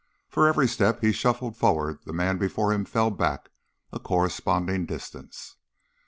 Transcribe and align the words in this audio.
For 0.29 0.47
every 0.47 0.67
step 0.67 1.01
he 1.01 1.11
shuffled 1.11 1.55
forward 1.55 1.99
the 2.05 2.11
man 2.11 2.39
before 2.39 2.73
him 2.73 2.85
fell 2.85 3.11
back 3.11 3.51
a 3.91 3.99
corresponding 3.99 4.87
distance. 4.87 5.57